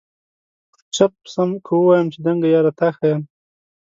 [0.95, 3.21] چپ سمه که ووایم چي دنګه یاره تا ښایم؟